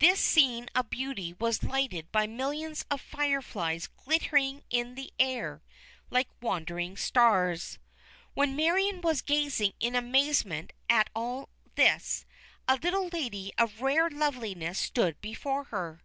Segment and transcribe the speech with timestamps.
[0.00, 5.62] This scene of beauty was lighted by millions of fireflies glittering in the air
[6.10, 7.78] like wandering stars.
[8.34, 12.26] While Marion was gazing in amazement at all this,
[12.66, 16.02] a little lady of rare loveliness stood before her.